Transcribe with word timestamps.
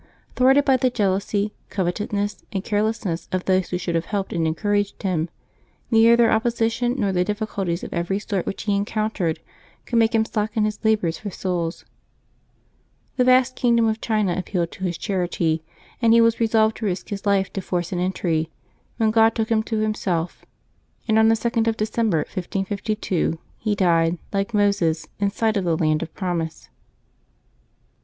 Thwarted 0.35 0.65
by 0.65 0.77
the 0.77 0.89
jealousy, 0.89 1.53
covet 1.69 1.97
oueness, 1.99 2.41
and 2.51 2.63
carelessness 2.63 3.29
of 3.31 3.45
those 3.45 3.69
who 3.69 3.77
should 3.77 3.93
have 3.93 4.05
helped 4.07 4.33
and 4.33 4.47
encouraged 4.47 5.03
him, 5.03 5.29
neither 5.91 6.15
their 6.15 6.31
opposition 6.31 6.95
nor 6.97 7.11
the 7.11 7.23
diffi 7.23 7.47
culties 7.47 7.83
of 7.83 7.93
every 7.93 8.17
sort 8.17 8.47
which 8.47 8.63
he 8.63 8.75
encountered 8.75 9.39
could 9.85 9.99
make 9.99 10.15
him 10.15 10.25
slacken 10.25 10.65
his 10.65 10.79
labors 10.83 11.19
for 11.19 11.29
souls. 11.29 11.85
The 13.17 13.23
vast 13.23 13.55
kingdom^ 13.55 13.87
of 13.91 14.01
China 14.01 14.33
appealed 14.35 14.71
to 14.71 14.85
his 14.85 14.97
charity, 14.97 15.61
and 16.01 16.13
he 16.13 16.19
was 16.21 16.39
resolved 16.39 16.77
to 16.77 16.85
risk 16.87 17.09
his 17.09 17.27
life 17.27 17.53
to 17.53 17.61
force 17.61 17.91
an 17.91 17.99
entry, 17.99 18.49
when 18.97 19.11
God 19.11 19.35
took 19.35 19.49
him 19.49 19.61
to 19.65 19.81
Himself, 19.81 20.43
and 21.07 21.19
on 21.19 21.27
the 21.27 21.35
2d 21.35 21.67
of 21.67 21.77
December, 21.77 22.21
1552, 22.33 23.37
he 23.59 23.75
died, 23.75 24.17
like 24.33 24.51
Moses, 24.51 25.07
in 25.19 25.29
sight 25.29 25.57
of 25.57 25.63
the 25.63 25.77
land 25.77 26.01
of 26.01 26.11
promise. 26.15 26.69